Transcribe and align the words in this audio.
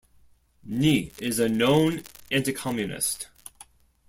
Ni 0.63 1.11
is 1.19 1.37
a 1.37 1.47
known 1.47 2.01
anti-communist. 2.31 3.27